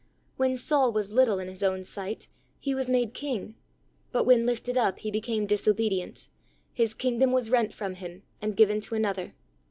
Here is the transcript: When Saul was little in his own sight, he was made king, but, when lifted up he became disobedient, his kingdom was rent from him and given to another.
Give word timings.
When 0.35 0.55
Saul 0.57 0.91
was 0.91 1.11
little 1.11 1.37
in 1.37 1.47
his 1.47 1.61
own 1.61 1.83
sight, 1.83 2.27
he 2.59 2.73
was 2.73 2.89
made 2.89 3.13
king, 3.13 3.53
but, 4.11 4.23
when 4.23 4.47
lifted 4.47 4.75
up 4.75 4.97
he 4.97 5.11
became 5.11 5.45
disobedient, 5.45 6.27
his 6.73 6.95
kingdom 6.95 7.31
was 7.31 7.51
rent 7.51 7.71
from 7.71 7.93
him 7.93 8.23
and 8.41 8.57
given 8.57 8.81
to 8.81 8.95
another. 8.95 9.35